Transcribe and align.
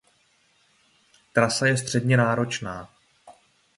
Trasa 1.33 1.65
je 1.65 1.77
středně 1.77 2.17
náročná. 2.17 2.89